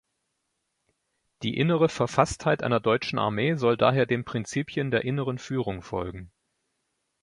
[1.43, 6.31] Die innere Verfasstheit einer deutschen Armee soll daher den Prinzipien der Inneren Führung folgen.